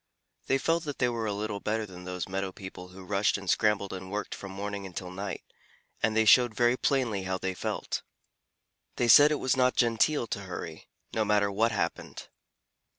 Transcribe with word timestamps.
They 0.47 0.57
felt 0.57 0.83
that 0.85 0.97
they 0.97 1.09
were 1.09 1.27
a 1.27 1.31
little 1.33 1.59
better 1.59 1.85
than 1.85 2.05
those 2.05 2.27
meadow 2.27 2.51
people 2.51 2.87
who 2.87 3.03
rushed 3.05 3.37
and 3.37 3.47
scrambled 3.47 3.93
and 3.93 4.09
worked 4.09 4.33
from 4.33 4.51
morning 4.51 4.83
until 4.87 5.11
night, 5.11 5.43
and 6.01 6.17
they 6.17 6.25
showed 6.25 6.55
very 6.55 6.75
plainly 6.75 7.21
how 7.25 7.37
they 7.37 7.53
felt. 7.53 8.01
They 8.95 9.07
said 9.07 9.29
it 9.31 9.35
was 9.35 9.55
not 9.55 9.75
genteel 9.75 10.25
to 10.25 10.39
hurry, 10.39 10.87
no 11.13 11.23
matter 11.23 11.51
what 11.51 11.71
happened. 11.71 12.29